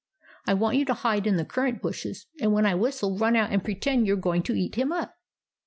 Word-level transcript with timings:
I 0.47 0.55
want 0.55 0.77
you 0.77 0.85
to 0.85 0.95
hide 0.95 1.27
in 1.27 1.37
the 1.37 1.45
currant 1.45 1.79
bushes, 1.83 2.25
and 2.39 2.51
when 2.51 2.65
I 2.65 2.73
whistle, 2.73 3.19
run 3.19 3.35
out 3.35 3.51
and 3.51 3.63
pretend 3.63 4.07
you 4.07 4.13
are 4.15 4.17
going 4.17 4.41
to 4.41 4.55
eat 4.55 4.73
him 4.73 4.91
up. 4.91 5.13